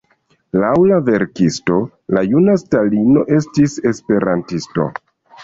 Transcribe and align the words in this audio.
Laŭ 0.61 0.69
la 0.91 0.95
verkisto, 1.09 1.75
la 2.17 2.23
juna 2.31 2.57
Stalino 2.63 3.27
estis 3.37 3.79
esperantisto. 3.93 4.91